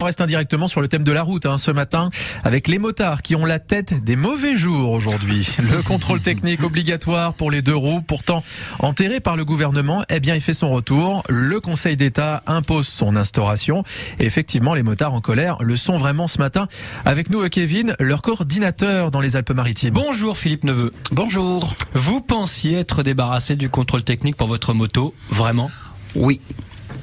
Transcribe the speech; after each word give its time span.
On 0.00 0.04
reste 0.04 0.20
indirectement 0.20 0.68
sur 0.68 0.80
le 0.80 0.86
thème 0.86 1.02
de 1.02 1.10
la 1.10 1.24
route 1.24 1.44
hein, 1.44 1.58
ce 1.58 1.72
matin 1.72 2.08
avec 2.44 2.68
les 2.68 2.78
motards 2.78 3.20
qui 3.20 3.34
ont 3.34 3.44
la 3.44 3.58
tête 3.58 4.04
des 4.04 4.14
mauvais 4.14 4.54
jours 4.54 4.92
aujourd'hui. 4.92 5.48
Le 5.58 5.82
contrôle 5.82 6.20
technique 6.20 6.62
obligatoire 6.62 7.34
pour 7.34 7.50
les 7.50 7.62
deux 7.62 7.74
roues, 7.74 8.00
pourtant 8.00 8.44
enterré 8.78 9.18
par 9.18 9.36
le 9.36 9.44
gouvernement, 9.44 10.04
eh 10.08 10.20
bien 10.20 10.36
il 10.36 10.40
fait 10.40 10.54
son 10.54 10.70
retour. 10.70 11.24
Le 11.28 11.58
Conseil 11.58 11.96
d'État 11.96 12.44
impose 12.46 12.86
son 12.86 13.16
instauration. 13.16 13.82
Et 14.20 14.26
effectivement, 14.26 14.72
les 14.72 14.84
motards 14.84 15.14
en 15.14 15.20
colère 15.20 15.56
le 15.64 15.76
sont 15.76 15.98
vraiment 15.98 16.28
ce 16.28 16.38
matin. 16.38 16.68
Avec 17.04 17.28
nous, 17.28 17.48
Kevin, 17.48 17.96
leur 17.98 18.22
coordinateur 18.22 19.10
dans 19.10 19.20
les 19.20 19.34
Alpes-Maritimes. 19.34 19.94
Bonjour 19.94 20.38
Philippe 20.38 20.62
Neveu. 20.62 20.92
Bonjour. 21.10 21.74
Vous 21.94 22.20
pensiez 22.20 22.78
être 22.78 23.02
débarrassé 23.02 23.56
du 23.56 23.68
contrôle 23.68 24.04
technique 24.04 24.36
pour 24.36 24.46
votre 24.46 24.74
moto, 24.74 25.12
vraiment? 25.30 25.72
Oui. 26.14 26.40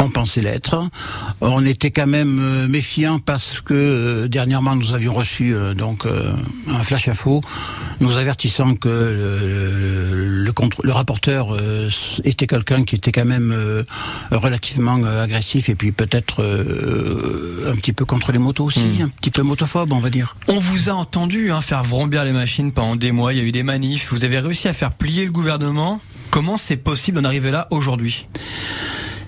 On 0.05 0.09
pensait 0.09 0.41
l'être. 0.41 0.87
On 1.41 1.65
était 1.65 1.89
quand 1.89 2.05
même 2.05 2.37
euh, 2.39 2.67
méfiant 2.67 3.17
parce 3.17 3.59
que 3.59 3.73
euh, 3.73 4.27
dernièrement 4.27 4.75
nous 4.75 4.93
avions 4.93 5.15
reçu 5.15 5.55
euh, 5.55 5.73
donc 5.73 6.05
un 6.05 6.83
flash 6.83 7.07
info 7.07 7.41
nous 8.01 8.15
avertissant 8.15 8.75
que 8.75 8.87
le, 8.87 10.43
le, 10.43 10.53
le 10.83 10.91
rapporteur 10.91 11.57
était 12.23 12.45
quelqu'un 12.45 12.83
qui 12.83 12.95
était 12.95 13.11
quand 13.11 13.25
même 13.25 13.55
relativement 14.31 15.03
agressif 15.03 15.69
et 15.69 15.75
puis 15.75 15.91
peut-être 15.91 16.43
un 17.67 17.75
petit 17.75 17.93
peu 17.93 18.05
contre 18.05 18.31
les 18.31 18.39
motos 18.39 18.65
aussi, 18.65 18.81
hmm. 18.81 19.03
un 19.03 19.09
petit 19.09 19.31
peu 19.31 19.41
motophobe 19.41 19.93
on 19.93 19.99
va 19.99 20.09
dire. 20.09 20.35
On 20.47 20.59
vous 20.59 20.89
a 20.89 20.93
entendu 20.93 21.51
hein, 21.51 21.61
faire 21.61 21.83
vrombir 21.83 22.25
les 22.25 22.33
machines 22.33 22.71
pendant 22.73 22.95
des 22.95 23.11
mois, 23.11 23.33
il 23.33 23.39
y 23.39 23.41
a 23.41 23.45
eu 23.45 23.53
des 23.53 23.63
manifs, 23.63 24.11
vous 24.11 24.23
avez 24.23 24.39
réussi 24.39 24.67
à 24.67 24.73
faire 24.73 24.91
plier 24.91 25.25
le 25.25 25.31
gouvernement. 25.31 26.01
Comment 26.31 26.57
c'est 26.57 26.75
possible 26.75 27.21
d'en 27.21 27.27
arriver 27.27 27.49
là 27.49 27.67
aujourd'hui? 27.71 28.27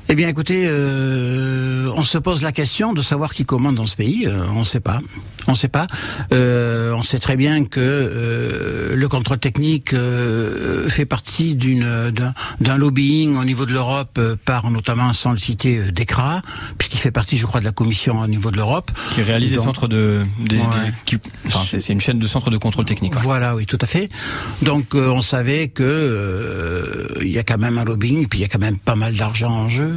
Eh 0.09 0.16
bien, 0.16 0.29
écoutez, 0.29 0.66
euh, 0.67 1.91
on 1.95 2.03
se 2.03 2.17
pose 2.17 2.41
la 2.41 2.53
question 2.53 2.93
de 2.93 3.02
savoir 3.02 3.34
qui 3.34 3.43
commande 3.43 3.75
dans 3.75 3.85
ce 3.85 3.95
pays. 3.95 4.25
Euh, 4.25 4.45
on 4.55 4.59
ne 4.59 4.65
sait 4.65 4.79
pas. 4.79 5.02
On 5.47 5.51
ne 5.51 5.57
sait 5.57 5.67
pas. 5.67 5.87
Euh, 6.33 6.93
on 6.93 7.03
sait 7.03 7.19
très 7.19 7.37
bien 7.37 7.63
que 7.63 7.79
euh, 7.79 8.95
le 8.95 9.07
contrôle 9.07 9.37
technique 9.40 9.93
euh, 9.93 10.89
fait 10.89 11.05
partie 11.05 11.55
d'une 11.55 12.12
d'un 12.59 12.77
lobbying 12.77 13.37
au 13.37 13.45
niveau 13.45 13.65
de 13.65 13.73
l'Europe 13.73 14.20
par 14.45 14.70
notamment, 14.71 15.13
sans 15.13 15.31
le 15.31 15.37
citer, 15.37 15.79
DECRA, 15.91 16.41
puisqu'il 16.77 16.99
fait 16.99 17.12
partie, 17.12 17.37
je 17.37 17.45
crois, 17.45 17.59
de 17.59 17.65
la 17.65 17.71
Commission 17.71 18.20
au 18.20 18.27
niveau 18.27 18.51
de 18.51 18.57
l'Europe. 18.57 18.91
Qui 19.13 19.21
réalise 19.21 19.51
des 19.51 19.57
centres 19.57 19.87
de, 19.87 20.23
des, 20.39 20.59
enfin, 21.45 21.59
c'est 21.65 21.93
une 21.93 22.01
chaîne 22.01 22.20
de 22.20 22.27
centres 22.27 22.49
de 22.49 22.57
contrôle 22.57 22.85
technique. 22.85 23.13
Voilà, 23.15 23.55
oui, 23.55 23.65
tout 23.65 23.77
à 23.82 23.85
fait. 23.85 24.09
Donc, 24.61 24.95
on 24.95 25.21
savait 25.21 25.70
que 25.70 27.07
il 27.21 27.32
y 27.32 27.39
a 27.39 27.43
quand 27.43 27.57
même 27.57 27.77
un 27.77 27.85
lobbying, 27.85 28.27
puis 28.27 28.39
il 28.39 28.41
y 28.41 28.45
a 28.45 28.48
quand 28.48 28.59
même 28.59 28.77
pas 28.77 28.95
mal 28.95 29.15
d'argent 29.15 29.51
en 29.51 29.67
jeu. 29.70 29.91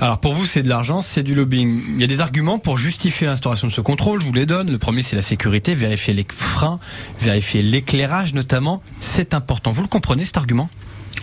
Alors 0.00 0.18
pour 0.18 0.34
vous, 0.34 0.46
c'est 0.46 0.62
de 0.62 0.68
l'argent, 0.68 1.00
c'est 1.00 1.22
du 1.22 1.34
lobbying. 1.34 1.82
Il 1.94 2.00
y 2.00 2.04
a 2.04 2.06
des 2.06 2.20
arguments 2.20 2.58
pour 2.58 2.78
justifier 2.78 3.26
l'instauration 3.26 3.66
de 3.66 3.72
ce 3.72 3.80
contrôle, 3.80 4.20
je 4.20 4.26
vous 4.26 4.32
les 4.32 4.46
donne. 4.46 4.70
Le 4.70 4.78
premier, 4.80 5.02
c'est 5.02 5.16
la 5.16 5.22
sécurité, 5.22 5.74
vérifier 5.74 6.12
les 6.14 6.26
freins, 6.28 6.80
vérifier 7.20 7.62
l'éclairage 7.62 8.34
notamment. 8.34 8.82
C'est 8.98 9.34
important. 9.34 9.70
Vous 9.70 9.82
le 9.82 9.88
comprenez 9.88 10.24
cet 10.24 10.36
argument? 10.36 10.68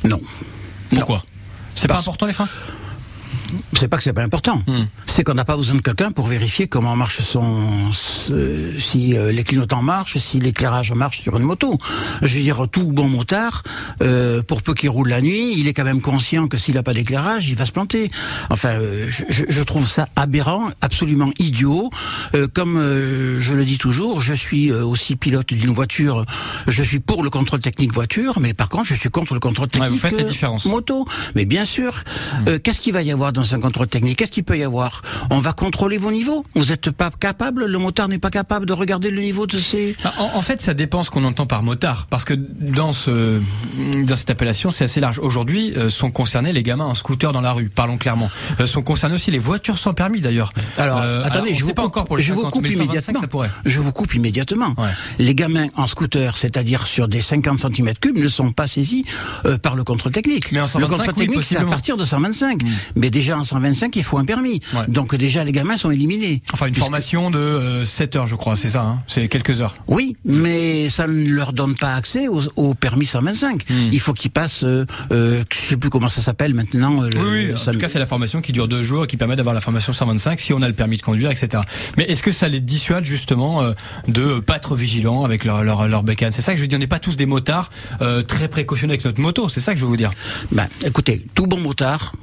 Non. 0.04 0.22
Pourquoi? 0.90 1.24
C'est 1.76 1.88
pas 1.88 2.00
important 2.00 2.26
les 2.26 2.34
freins? 2.34 2.50
C'est 3.74 3.88
pas 3.88 3.98
que 3.98 4.04
c'est 4.04 4.14
pas 4.14 4.24
important. 4.24 4.62
Hmm. 4.68 4.86
C'est 5.06 5.24
qu'on 5.24 5.34
n'a 5.34 5.46
pas 5.46 5.56
besoin 5.56 5.76
de 5.76 5.82
quelqu'un 5.82 6.12
pour 6.12 6.28
vérifier 6.28 6.68
comment 6.68 6.96
marche 6.96 7.22
son, 7.22 7.92
si 7.94 9.18
euh, 9.18 9.32
les 9.32 9.44
clignotants 9.44 9.82
marchent, 9.82 10.18
si 10.18 10.40
l'éclairage 10.40 10.92
marche 10.94 11.22
sur 11.22 11.38
une 11.38 11.44
moto. 11.44 11.78
Je 12.22 12.38
veux 12.38 12.44
dire, 12.44 12.68
tout 12.72 12.92
bon 12.92 13.08
motard, 13.08 13.64
euh, 14.02 14.42
pour 14.44 14.62
peu 14.62 14.74
qu'il 14.74 14.90
roule 14.90 15.10
la 15.10 15.22
nuit, 15.22 15.54
il 15.58 15.68
est 15.68 15.74
quand 15.74 15.84
même 15.84 16.02
conscient 16.02 16.48
que 16.48 16.58
s'il 16.58 16.76
n'a 16.76 16.84
pas 16.84 16.94
d'éclairage, 16.94 17.50
il 17.50 17.56
va 17.56 17.66
se 17.66 17.72
planter. 17.72 18.12
Enfin, 18.50 18.70
euh, 18.70 19.08
je, 19.10 19.44
je, 19.48 19.62
trouve 19.64 19.88
ça 19.88 20.08
aberrant, 20.16 20.70
absolument 20.82 21.32
idiot. 21.40 21.90
Comme 22.54 22.78
je 22.78 23.54
le 23.54 23.66
dis 23.66 23.78
toujours, 23.78 24.22
je 24.22 24.34
suis 24.34 24.72
aussi 24.72 25.16
pilote 25.16 25.54
d'une 25.54 25.74
voiture. 25.74 26.26
Je 26.68 26.84
suis 26.84 27.00
pour 27.00 27.24
le 27.24 27.30
contrôle 27.30 27.62
technique 27.62 27.94
voiture, 27.94 28.40
mais 28.40 28.54
par 28.54 28.70
contre, 28.70 28.86
je 28.86 28.96
suis 28.96 29.10
contre 29.10 29.34
le 29.34 29.40
contrôle 29.40 29.68
technique 29.68 29.92
vous 29.92 29.98
faites 29.98 30.18
la 30.18 30.24
différence. 30.24 30.66
moto. 30.66 31.06
Mais 31.36 31.46
bien 31.46 31.66
sûr, 31.66 32.04
hmm. 32.46 32.60
qu'est-ce 32.60 32.82
qu'il 32.82 32.94
va 32.94 33.02
y 33.02 33.12
avoir 33.12 33.32
dans 33.38 33.56
un 33.56 33.60
contrôle 33.60 33.88
technique. 33.88 34.18
Qu'est-ce 34.18 34.32
qu'il 34.32 34.44
peut 34.44 34.58
y 34.58 34.64
avoir 34.64 35.02
On 35.30 35.40
va 35.40 35.54
contrôler 35.54 35.98
vos 35.98 36.12
niveaux. 36.12 36.44
Vous 36.56 36.66
n'êtes 36.66 36.92
pas 36.92 37.10
capable, 37.12 37.66
le 37.66 37.78
motard 37.78 38.08
n'est 38.08 38.18
pas 38.18 38.30
capable 38.30 38.66
de 38.66 38.74
regarder 38.74 39.12
le 39.12 39.22
niveau 39.22 39.48
de 39.48 39.60
ses... 39.60 39.96
Ah, 40.04 40.12
en, 40.34 40.42
fait, 40.42 40.62
ça 40.62 40.74
dépend 40.74 41.04
ce 41.04 41.10
qu'on 41.10 41.24
entend 41.24 41.46
par 41.46 41.64
motard. 41.64 42.08
Parce 42.10 42.26
que 42.26 42.34
dans, 42.34 42.94
ce, 42.94 43.40
dans 44.06 44.16
cette 44.16 44.30
appellation, 44.30 44.72
c'est 44.72 44.86
assez 44.86 45.00
large. 45.00 45.20
Aujourd'hui, 45.20 45.74
euh, 45.78 45.90
sont 45.90 46.12
concernés 46.12 46.52
les 46.52 46.64
gamins 46.64 46.86
en 46.86 46.96
scooter 46.96 47.32
dans 47.32 47.42
la 47.42 47.52
rue, 47.52 47.70
parlons 47.70 47.98
clairement. 47.98 48.30
Euh, 48.60 48.66
sont 48.66 48.82
concernés 48.82 49.16
aussi 49.16 49.32
les 49.32 49.40
voitures 49.40 49.78
sans 49.78 49.94
permis 49.94 50.20
d'ailleurs. 50.20 50.52
Alors, 50.78 51.00
euh, 51.02 51.24
attendez, 51.24 51.54
je 51.54 51.64
vous 51.64 51.74
pas 51.74 51.84
encore 51.84 52.06
pour 52.06 52.18
les 52.18 52.24
je 52.24 52.34
vous 52.34 52.50
coupe 52.50 52.68
immédiatement. 52.68 53.22
Je 53.66 53.80
vous 53.80 53.92
coupe 53.92 54.16
immédiatement. 54.16 54.74
Les 55.20 55.36
gamins 55.36 55.68
en 55.76 55.86
scooter, 55.86 56.38
c'est-à-dire 56.38 56.88
sur 56.88 57.08
des 57.08 57.22
50 57.22 57.60
cm3, 57.60 58.20
ne 58.20 58.28
sont 58.28 58.52
pas 58.52 58.68
saisis 58.68 59.06
par 59.62 59.76
le 59.76 59.84
contrôle 59.84 60.12
technique. 60.12 60.52
Mais 60.52 60.60
en 60.60 60.68
125, 60.68 60.80
le 60.80 60.98
contrôle 60.98 61.16
technique, 61.16 61.44
c'est 61.44 61.58
à 61.58 61.66
partir 61.66 61.98
de 61.98 62.06
125. 62.06 62.64
Hmm. 62.64 62.68
Mais 62.96 63.10
déjà 63.10 63.27
en 63.34 63.44
125, 63.44 63.96
il 63.96 64.04
faut 64.04 64.18
un 64.18 64.26
permis. 64.26 64.60
Donc 64.88 65.16
déjà, 65.16 65.44
les 65.44 65.52
gamins 65.52 65.78
sont 65.78 65.92
éliminés. 65.92 66.42
Enfin, 66.54 66.68
une 66.68 66.76
formation 66.76 67.32
de 67.32 67.84
7 67.86 68.16
euh, 68.16 68.20
heures, 68.20 68.28
je 68.28 68.36
crois, 68.36 68.56
c'est 68.56 68.70
ça 68.70 68.82
hein 68.82 69.00
C'est 69.08 69.28
quelques 69.28 69.62
heures. 69.62 69.76
Oui, 69.88 70.16
mais 70.26 70.90
ça 70.90 71.08
ne 71.08 71.30
leur 71.30 71.54
donne 71.54 71.76
pas 71.76 71.94
accès 71.94 72.28
au, 72.28 72.74
permis 72.74 73.06
125. 73.06 73.64
Hmm. 73.70 73.74
Il 73.92 74.00
faut 74.00 74.14
qu'ils 74.14 74.32
passent, 74.32 74.64
euh, 74.64 74.86
euh, 75.12 75.44
je 75.52 75.70
sais 75.70 75.78
plus 75.78 75.90
comment 75.90 76.10
ça 76.10 76.22
s'appelle 76.22 76.54
maintenant. 76.54 77.00
oui, 77.00 77.10
oui 77.16 77.54
en 77.54 77.72
tout 77.72 77.80
cas, 77.80 77.88
c'est 77.88 78.00
la 78.00 78.06
formation 78.06 78.42
qui 78.42 78.52
dure 78.52 78.68
deux 78.68 78.84
jours 78.84 79.06
et 79.06 79.08
qui 79.08 79.18
permet 79.18 79.36
d'avoir 79.36 79.56
la 79.56 79.62
formation 79.62 79.94
125 79.94 80.40
si 80.40 80.54
on 80.54 80.62
a 80.62 80.68
le 80.68 80.74
permis 80.74 80.98
de 80.98 81.02
conduire, 81.02 81.32
etc. 81.32 81.64
Mais 81.98 82.04
est-ce 82.06 82.24
que 82.24 82.32
ça 82.32 82.48
les 82.48 82.60
dissuade 82.60 83.06
justement 83.06 83.64
euh, 83.64 83.74
de 84.08 84.40
pas 84.40 84.58
être 84.58 84.76
vigilants 84.76 85.24
avec 85.24 85.46
leur, 85.46 85.64
leur, 85.64 85.88
leur 85.88 86.04
bécane? 86.04 86.32
C'est 86.32 86.42
ça 86.42 86.54
que 86.54 86.58
je 86.58 86.64
veux 86.64 86.68
dire, 86.68 86.78
on 86.78 86.80
n'est 86.80 86.88
pas 86.88 87.00
tous 87.00 87.18
des 87.18 87.26
motards 87.26 87.70
très 88.28 88.48
précautionneux 88.48 88.94
avec 88.94 89.06
notre 89.06 89.22
moto, 89.22 89.50
c'est 89.50 89.60
ça 89.60 89.74
que 89.74 89.80
je 89.80 89.84
veux 89.84 89.90
vous 89.90 89.98
dire. 89.98 90.12
Ben, 90.52 90.68
écoutez, 90.86 91.26
tout 91.36 91.48
bon 91.48 91.60
motard, 91.60 92.14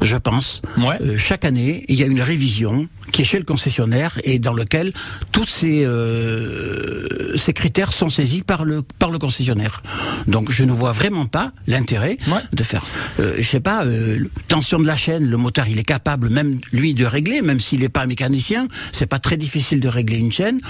je 0.00 0.16
pense. 0.16 0.62
Euh, 0.78 1.16
chaque 1.18 1.44
année, 1.44 1.84
il 1.88 1.96
y 1.96 2.02
a 2.02 2.06
une 2.06 2.22
révision 2.22 2.88
qui 3.12 3.22
est 3.22 3.24
chez 3.24 3.38
le 3.38 3.44
concessionnaire 3.44 4.18
et 4.24 4.38
dans 4.38 4.54
lequel 4.54 4.92
tous 5.30 5.46
ces, 5.46 5.84
euh, 5.84 7.36
ces 7.36 7.52
critères 7.52 7.92
sont 7.92 8.10
saisis 8.10 8.42
par 8.42 8.64
le, 8.64 8.82
par 8.82 9.10
le 9.10 9.18
concessionnaire. 9.18 9.82
Donc 10.26 10.50
je 10.50 10.64
ne 10.64 10.72
vois 10.72 10.92
vraiment 10.92 11.26
pas 11.26 11.52
l'intérêt 11.66 12.16
de 12.52 12.62
faire. 12.62 12.84
Euh, 13.20 13.34
je 13.38 13.46
sais 13.48 13.60
pas, 13.60 13.84
euh, 13.84 14.18
tension 14.48 14.78
de 14.78 14.86
la 14.86 14.96
chaîne, 14.96 15.24
le 15.24 15.36
moteur 15.36 15.68
il 15.68 15.78
est 15.78 15.84
capable 15.84 16.30
même 16.30 16.58
lui 16.72 16.94
de 16.94 17.04
régler, 17.04 17.42
même 17.42 17.60
s'il 17.60 17.80
n'est 17.80 17.88
pas 17.88 18.02
un 18.02 18.06
mécanicien, 18.06 18.68
c'est 18.92 19.06
pas 19.06 19.18
très 19.18 19.36
difficile 19.36 19.80
de 19.80 19.88
régler 19.88 20.16
une 20.16 20.32
chaîne. 20.32 20.60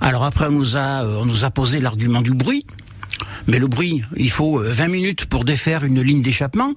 Alors 0.00 0.24
après 0.24 0.46
on 0.46 0.52
nous 0.52 0.76
a, 0.76 1.04
on 1.04 1.26
nous 1.26 1.44
a 1.44 1.50
posé 1.50 1.80
l'argument 1.80 2.22
du 2.22 2.32
bruit. 2.32 2.64
Mais 3.46 3.58
le 3.58 3.66
bruit, 3.66 4.02
il 4.16 4.30
faut 4.30 4.58
20 4.58 4.84
euh, 4.84 4.88
minutes 4.88 5.24
pour 5.26 5.44
défaire 5.44 5.84
une 5.84 6.00
ligne 6.00 6.22
d'échappement. 6.22 6.72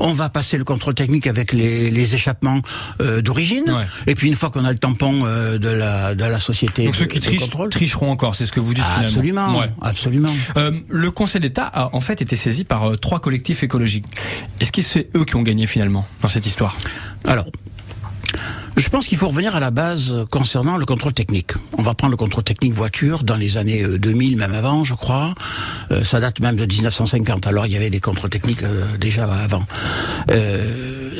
On 0.00 0.12
va 0.12 0.28
passer 0.28 0.58
le 0.58 0.64
contrôle 0.64 0.94
technique 0.94 1.26
avec 1.26 1.52
les, 1.52 1.90
les 1.90 2.14
échappements 2.14 2.62
euh, 3.00 3.20
d'origine. 3.20 3.86
Et 4.06 4.14
puis 4.14 4.28
une 4.28 4.34
fois 4.34 4.50
qu'on 4.50 4.64
a 4.64 4.72
le 4.72 4.78
tampon 4.78 5.22
euh, 5.24 5.58
de, 5.58 5.68
la, 5.68 6.14
de 6.14 6.24
la 6.24 6.40
société. 6.40 6.84
Donc 6.84 6.94
ceux 6.94 7.06
qui 7.06 7.20
trichent, 7.20 7.50
tricheront 7.70 8.10
encore, 8.10 8.34
c'est 8.34 8.46
ce 8.46 8.52
que 8.52 8.60
vous 8.60 8.74
dites 8.74 8.84
absolument, 8.98 9.62
Absolument. 9.80 10.32
le 10.88 11.10
Conseil 11.10 11.40
d'État 11.40 11.64
a 11.64 11.94
en 11.94 12.00
fait 12.00 12.22
été 12.22 12.36
saisi 12.36 12.64
par 12.64 12.98
trois 12.98 13.20
collectifs 13.20 13.62
écologiques. 13.62 14.06
Est-ce 14.60 14.72
que 14.72 14.82
c'est 14.82 15.08
eux 15.16 15.24
qui 15.24 15.36
ont 15.36 15.42
gagné 15.42 15.66
finalement 15.66 16.06
dans 16.22 16.28
cette 16.28 16.46
histoire? 16.46 16.76
Alors, 17.24 17.46
je 18.78 18.88
pense 18.88 19.06
qu'il 19.06 19.18
faut 19.18 19.28
revenir 19.28 19.56
à 19.56 19.60
la 19.60 19.70
base 19.70 20.26
concernant 20.30 20.76
le 20.76 20.86
contrôle 20.86 21.12
technique. 21.12 21.52
On 21.76 21.82
va 21.82 21.94
prendre 21.94 22.12
le 22.12 22.16
contrôle 22.16 22.44
technique 22.44 22.74
voiture 22.74 23.24
dans 23.24 23.36
les 23.36 23.56
années 23.56 23.84
2000, 23.84 24.34
euh, 24.34 24.38
même 24.38 24.54
avant, 24.54 24.84
je 24.84 24.94
crois. 24.94 25.34
Euh, 25.90 26.04
ça 26.04 26.20
date 26.20 26.40
même 26.40 26.56
de 26.56 26.64
1950. 26.64 27.46
Alors 27.46 27.66
il 27.66 27.72
y 27.72 27.76
avait 27.76 27.90
des 27.90 28.00
contrôles 28.00 28.30
techniques 28.30 28.62
euh, 28.62 28.84
déjà 28.98 29.24
avant. 29.24 29.64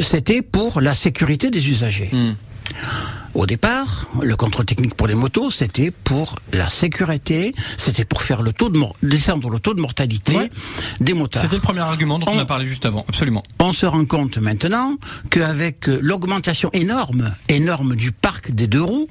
C'était 0.00 0.42
pour 0.42 0.80
la 0.80 0.94
sécurité 0.94 1.50
des 1.50 1.68
usagers. 1.68 2.10
Hmm. 2.12 2.34
Au 3.38 3.46
départ, 3.46 4.08
le 4.20 4.34
contrôle 4.34 4.64
technique 4.64 4.96
pour 4.96 5.06
les 5.06 5.14
motos, 5.14 5.52
c'était 5.52 5.92
pour 5.92 6.34
la 6.52 6.68
sécurité, 6.68 7.54
c'était 7.76 8.04
pour 8.04 8.22
faire 8.22 8.42
le 8.42 8.52
taux 8.52 8.68
de 8.68 8.80
descendre 9.04 9.48
le 9.48 9.60
taux 9.60 9.74
de 9.74 9.80
mortalité 9.80 10.50
des 10.98 11.14
motards. 11.14 11.42
C'était 11.42 11.54
le 11.54 11.62
premier 11.62 11.78
argument 11.78 12.18
dont 12.18 12.26
on, 12.28 12.36
a 12.36 12.44
parlé 12.44 12.66
juste 12.66 12.84
avant, 12.84 13.04
absolument. 13.08 13.44
On 13.60 13.72
se 13.72 13.86
rend 13.86 14.04
compte 14.06 14.38
maintenant 14.38 14.96
qu'avec 15.30 15.88
euh, 15.88 16.00
l'augmentation 16.02 16.68
énorme, 16.72 17.32
énorme 17.48 17.94
du 17.94 18.10
parc 18.10 18.50
des 18.50 18.66
deux 18.66 18.82
roues, 18.82 19.06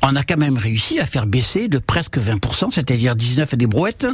on 0.00 0.16
a 0.16 0.22
quand 0.22 0.38
même 0.38 0.56
réussi 0.56 0.98
à 0.98 1.04
faire 1.04 1.26
baisser 1.26 1.68
de 1.68 1.76
presque 1.76 2.16
20%, 2.16 2.70
c'est-à-dire 2.70 3.14
19 3.14 3.52
et 3.52 3.56
des 3.58 3.66
brouettes, 3.66 4.06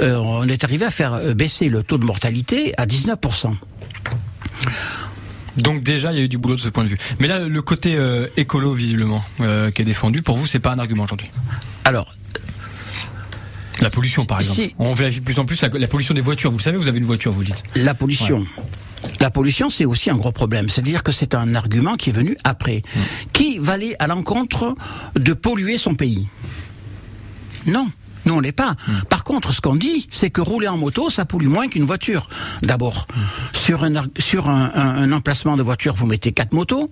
euh, 0.00 0.14
on 0.18 0.46
est 0.46 0.62
arrivé 0.62 0.86
à 0.86 0.90
faire 0.90 1.14
euh, 1.14 1.34
baisser 1.34 1.68
le 1.68 1.82
taux 1.82 1.98
de 1.98 2.04
mortalité 2.04 2.72
à 2.78 2.86
19%. 2.86 3.52
Donc 5.56 5.82
déjà, 5.82 6.12
il 6.12 6.18
y 6.18 6.20
a 6.20 6.24
eu 6.24 6.28
du 6.28 6.38
boulot 6.38 6.56
de 6.56 6.60
ce 6.60 6.68
point 6.68 6.84
de 6.84 6.88
vue. 6.88 6.98
Mais 7.20 7.28
là, 7.28 7.40
le 7.40 7.62
côté 7.62 7.96
euh, 7.96 8.26
écolo, 8.36 8.72
visiblement, 8.72 9.24
euh, 9.40 9.70
qui 9.70 9.82
est 9.82 9.84
défendu, 9.84 10.22
pour 10.22 10.36
vous, 10.36 10.46
c'est 10.46 10.60
pas 10.60 10.72
un 10.72 10.78
argument 10.78 11.04
aujourd'hui? 11.04 11.30
Alors, 11.84 12.14
la 13.80 13.90
pollution, 13.90 14.24
par 14.24 14.40
exemple. 14.40 14.74
On 14.78 14.92
vérifie 14.92 15.20
de 15.20 15.24
plus 15.24 15.38
en 15.38 15.44
plus 15.44 15.60
la, 15.60 15.88
pollution 15.88 16.14
des 16.14 16.20
voitures. 16.20 16.50
Vous 16.50 16.58
le 16.58 16.62
savez, 16.62 16.76
vous 16.76 16.88
avez 16.88 16.98
une 16.98 17.04
voiture, 17.04 17.32
vous 17.32 17.40
le 17.40 17.46
dites. 17.46 17.64
La 17.74 17.94
pollution. 17.94 18.46
La 19.20 19.30
pollution, 19.30 19.70
c'est 19.70 19.84
aussi 19.84 20.10
un 20.10 20.16
gros 20.16 20.30
problème. 20.30 20.68
C'est-à-dire 20.68 21.02
que 21.02 21.10
c'est 21.10 21.34
un 21.34 21.54
argument 21.54 21.96
qui 21.96 22.10
est 22.10 22.12
venu 22.12 22.36
après. 22.44 22.82
Mmh. 22.84 23.00
Qui 23.32 23.58
va 23.58 23.72
aller 23.72 23.96
à 23.98 24.06
l'encontre 24.06 24.76
de 25.16 25.32
polluer 25.32 25.78
son 25.78 25.94
pays? 25.94 26.28
Non. 27.66 27.88
Nous, 28.24 28.34
on 28.34 28.40
n'est 28.40 28.52
pas. 28.52 28.76
Hmm. 28.86 29.04
Par 29.08 29.24
contre, 29.24 29.52
ce 29.52 29.60
qu'on 29.60 29.76
dit, 29.76 30.06
c'est 30.10 30.30
que 30.30 30.40
rouler 30.40 30.68
en 30.68 30.76
moto, 30.76 31.10
ça 31.10 31.24
pollue 31.24 31.48
moins 31.48 31.68
qu'une 31.68 31.84
voiture. 31.84 32.28
D'abord, 32.62 33.06
hmm. 33.14 33.56
sur, 33.56 33.84
un, 33.84 33.92
sur 34.18 34.48
un, 34.48 35.12
emplacement 35.12 35.56
de 35.56 35.62
voiture, 35.62 35.94
vous 35.94 36.06
mettez 36.06 36.32
quatre 36.32 36.52
motos. 36.52 36.90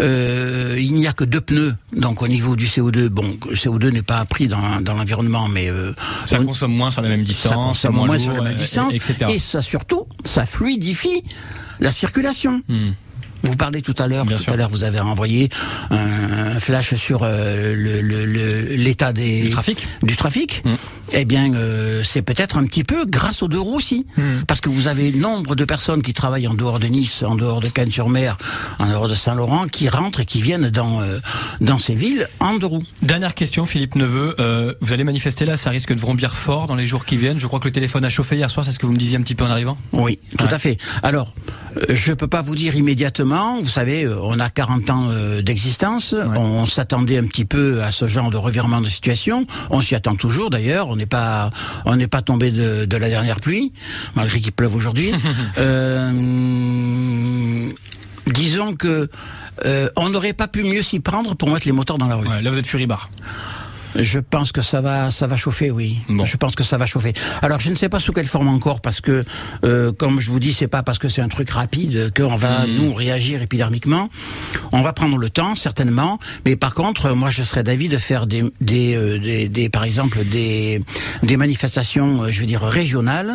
Euh, 0.00 0.76
il 0.78 0.92
n'y 0.94 1.06
a 1.06 1.12
que 1.12 1.24
deux 1.24 1.40
pneus. 1.40 1.74
Donc, 1.94 2.22
au 2.22 2.28
niveau 2.28 2.56
du 2.56 2.66
CO2, 2.66 3.08
bon, 3.08 3.36
le 3.48 3.56
CO2 3.56 3.90
n'est 3.90 4.02
pas 4.02 4.24
pris 4.24 4.48
dans, 4.48 4.80
dans 4.80 4.94
l'environnement, 4.94 5.48
mais... 5.48 5.70
Euh, 5.70 5.94
ça 6.26 6.38
consomme 6.38 6.72
moins 6.72 6.90
sur 6.90 7.02
la 7.02 7.08
même 7.08 7.24
distance. 7.24 7.52
Ça 7.52 7.56
consomme 7.56 7.96
moins, 7.96 8.18
sur 8.18 8.32
la 8.32 8.42
même 8.42 8.56
distance. 8.56 8.94
Et 9.28 9.38
ça, 9.38 9.62
surtout, 9.62 10.06
ça 10.24 10.46
fluidifie 10.46 11.22
la 11.80 11.92
circulation. 11.92 12.62
Hmm. 12.68 12.90
Vous 13.46 13.56
parlez 13.56 13.82
tout 13.82 13.94
à 13.98 14.08
l'heure, 14.08 14.26
tout 14.26 14.52
à 14.52 14.56
l'heure 14.56 14.68
vous 14.68 14.84
avez 14.84 15.00
envoyé 15.00 15.48
un 15.90 16.58
flash 16.58 16.94
sur 16.96 17.20
euh, 17.22 17.74
l'état 18.76 19.12
des 19.12 19.42
du 19.42 19.50
trafic. 19.50 19.86
Du 20.02 20.16
trafic. 20.16 20.62
Mm. 20.64 20.70
Eh 21.12 21.24
bien, 21.24 21.54
euh, 21.54 22.02
c'est 22.02 22.22
peut-être 22.22 22.58
un 22.58 22.64
petit 22.64 22.82
peu 22.82 23.04
grâce 23.06 23.42
aux 23.42 23.48
deux 23.48 23.60
roues 23.60 23.76
aussi, 23.76 24.06
mm. 24.16 24.22
parce 24.48 24.60
que 24.60 24.68
vous 24.68 24.88
avez 24.88 25.12
nombre 25.12 25.54
de 25.54 25.64
personnes 25.64 26.02
qui 26.02 26.12
travaillent 26.12 26.48
en 26.48 26.54
dehors 26.54 26.80
de 26.80 26.88
Nice, 26.88 27.22
en 27.22 27.36
dehors 27.36 27.60
de 27.60 27.68
Cannes-sur-Mer, 27.68 28.36
en 28.80 28.86
dehors 28.86 29.08
de 29.08 29.14
Saint-Laurent, 29.14 29.68
qui 29.68 29.88
rentrent 29.88 30.20
et 30.20 30.24
qui 30.24 30.40
viennent 30.42 30.70
dans 30.70 31.00
euh, 31.00 31.18
dans 31.60 31.78
ces 31.78 31.94
villes 31.94 32.28
en 32.40 32.56
deux 32.56 32.66
roues. 32.66 32.82
Dernière 33.02 33.34
question, 33.34 33.66
Philippe 33.66 33.94
Neveu, 33.94 34.34
vous 34.80 34.92
allez 34.92 35.04
manifester 35.04 35.44
là, 35.44 35.56
ça 35.56 35.70
risque 35.70 35.94
de 35.94 36.00
vrombir 36.00 36.34
fort 36.34 36.66
dans 36.66 36.74
les 36.74 36.86
jours 36.86 37.04
qui 37.04 37.16
viennent. 37.16 37.38
Je 37.38 37.46
crois 37.46 37.60
que 37.60 37.68
le 37.68 37.72
téléphone 37.72 38.04
a 38.04 38.10
chauffé 38.10 38.36
hier 38.36 38.50
soir, 38.50 38.66
c'est 38.66 38.72
ce 38.72 38.78
que 38.78 38.86
vous 38.86 38.92
me 38.92 38.98
disiez 38.98 39.16
un 39.16 39.22
petit 39.22 39.34
peu 39.34 39.44
en 39.44 39.50
arrivant. 39.50 39.78
Oui, 39.92 40.18
tout 40.36 40.48
à 40.50 40.58
fait. 40.58 40.78
Alors, 41.02 41.32
je 41.88 42.12
peux 42.12 42.26
pas 42.26 42.42
vous 42.42 42.54
dire 42.54 42.76
immédiatement. 42.76 43.60
Vous 43.60 43.68
savez, 43.68 44.04
euh, 44.04 44.18
on 44.22 44.38
a 44.38 44.50
40 44.50 44.90
ans 44.90 45.08
euh, 45.10 45.42
d'existence. 45.42 46.14
On 46.36 46.66
s'attendait 46.66 47.18
un 47.18 47.24
petit 47.24 47.44
peu 47.44 47.82
à 47.82 47.92
ce 47.92 48.06
genre 48.06 48.30
de 48.30 48.36
revirement 48.36 48.80
de 48.80 48.88
situation. 48.88 49.46
On 49.70 49.82
s'y 49.82 49.94
attend 49.94 50.16
toujours 50.16 50.50
d'ailleurs. 50.50 50.88
On 50.88 50.96
n'est 50.96 51.06
pas, 51.06 51.50
on 51.84 51.96
n'est 51.96 52.08
pas 52.08 52.22
tombé 52.22 52.50
de, 52.50 52.84
de, 52.84 52.96
la 52.96 53.08
dernière 53.08 53.40
pluie, 53.40 53.72
malgré 54.14 54.40
qu'il 54.40 54.52
pleuve 54.52 54.74
aujourd'hui. 54.74 55.12
euh, 55.58 56.12
disons 58.26 58.74
que 58.74 59.08
euh, 59.64 59.88
on 59.96 60.10
n'aurait 60.10 60.32
pas 60.32 60.48
pu 60.48 60.62
mieux 60.62 60.82
s'y 60.82 61.00
prendre 61.00 61.34
pour 61.34 61.50
mettre 61.50 61.66
les 61.66 61.72
moteurs 61.72 61.98
dans 61.98 62.08
la 62.08 62.16
rue. 62.16 62.26
là, 62.42 62.50
vous 62.50 62.58
êtes 62.58 62.66
furibard. 62.66 63.08
Je 63.98 64.18
pense 64.18 64.52
que 64.52 64.62
ça 64.62 64.80
va, 64.80 65.10
ça 65.10 65.26
va 65.26 65.36
chauffer, 65.36 65.70
oui. 65.70 65.98
Je 66.24 66.36
pense 66.36 66.54
que 66.54 66.64
ça 66.64 66.76
va 66.76 66.86
chauffer. 66.86 67.12
Alors, 67.42 67.60
je 67.60 67.70
ne 67.70 67.76
sais 67.76 67.88
pas 67.88 68.00
sous 68.00 68.12
quelle 68.12 68.26
forme 68.26 68.48
encore, 68.48 68.80
parce 68.80 69.00
que, 69.00 69.24
euh, 69.64 69.92
comme 69.92 70.20
je 70.20 70.30
vous 70.30 70.40
dis, 70.40 70.52
c'est 70.52 70.68
pas 70.68 70.82
parce 70.82 70.98
que 70.98 71.08
c'est 71.08 71.22
un 71.22 71.28
truc 71.28 71.50
rapide 71.50 72.12
qu'on 72.16 72.36
va 72.36 72.66
mmh. 72.66 72.70
nous 72.70 72.92
réagir 72.92 73.42
épidermiquement. 73.42 74.08
On 74.72 74.82
va 74.82 74.92
prendre 74.92 75.16
le 75.16 75.30
temps, 75.30 75.54
certainement. 75.54 76.18
Mais 76.44 76.56
par 76.56 76.74
contre, 76.74 77.12
moi, 77.12 77.30
je 77.30 77.42
serais 77.42 77.64
d'avis 77.64 77.88
de 77.88 77.98
faire 77.98 78.26
des, 78.26 78.44
des, 78.60 78.94
euh, 78.94 79.18
des, 79.18 79.48
des, 79.48 79.68
par 79.68 79.84
exemple, 79.84 80.18
des, 80.24 80.82
des 81.22 81.36
manifestations, 81.36 82.22
euh, 82.22 82.30
je 82.30 82.40
veux 82.40 82.46
dire 82.46 82.62
régionales, 82.62 83.34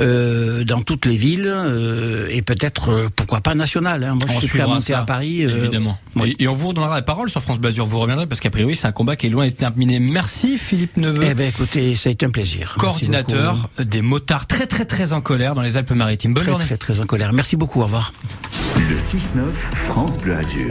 euh, 0.00 0.64
dans 0.64 0.82
toutes 0.82 1.06
les 1.06 1.16
villes, 1.16 1.50
euh, 1.52 2.28
et 2.30 2.42
peut-être, 2.42 3.08
pourquoi 3.16 3.40
pas 3.40 3.54
nationales. 3.54 4.04
Hein. 4.04 4.14
Moi, 4.14 4.26
je 4.28 4.38
suis 4.38 4.48
prêt 4.48 4.60
à 4.60 4.66
monter 4.66 4.94
à 4.94 5.02
Paris. 5.02 5.42
évidemment. 5.42 5.98
Et, 6.24 6.44
et, 6.44 6.48
on 6.48 6.54
vous 6.54 6.68
redonnera 6.68 6.96
la 6.96 7.02
parole 7.02 7.30
sur 7.30 7.42
France 7.42 7.58
Blasure. 7.60 7.86
Vous 7.86 7.98
reviendrez 7.98 8.26
parce 8.26 8.40
qu'a 8.40 8.50
priori, 8.50 8.74
c'est 8.74 8.86
un 8.86 8.92
combat 8.92 9.16
qui 9.16 9.26
est 9.26 9.30
loin 9.30 9.44
d'être 9.44 9.58
terminé 9.88 10.12
Merci 10.12 10.58
Philippe 10.58 10.96
Neveu. 10.96 11.22
Eh 11.22 11.34
ben 11.34 11.48
écoutez, 11.48 11.94
ça 11.96 12.08
a 12.08 12.12
été 12.12 12.26
un 12.26 12.30
plaisir. 12.30 12.76
Coordinateur 12.78 13.68
des 13.78 14.02
motards 14.02 14.46
très 14.46 14.66
très 14.66 14.84
très 14.84 15.12
en 15.12 15.20
colère 15.20 15.54
dans 15.54 15.62
les 15.62 15.76
Alpes-Maritimes. 15.76 16.34
Bonne 16.34 16.42
très, 16.42 16.52
journée. 16.52 16.64
Très 16.64 16.76
très 16.76 17.00
en 17.00 17.06
colère. 17.06 17.32
Merci 17.32 17.56
beaucoup. 17.56 17.80
Au 17.80 17.84
revoir. 17.84 18.12
Le 18.76 18.96
6-9 18.96 19.50
France 19.72 20.18
Bleu 20.18 20.36
Azur. 20.36 20.66